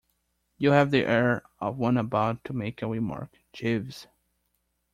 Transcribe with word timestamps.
You 0.57 0.71
have 0.71 0.89
the 0.89 1.05
air 1.05 1.43
of 1.59 1.77
one 1.77 1.95
about 1.95 2.43
to 2.45 2.53
make 2.53 2.81
a 2.81 2.87
remark, 2.87 3.37
Jeeves. 3.53 4.07